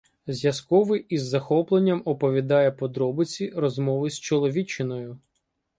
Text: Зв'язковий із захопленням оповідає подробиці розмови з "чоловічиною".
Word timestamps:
Зв'язковий 0.27 1.05
із 1.09 1.23
захопленням 1.23 2.01
оповідає 2.05 2.71
подробиці 2.71 3.49
розмови 3.55 4.09
з 4.09 4.19
"чоловічиною". 4.19 5.19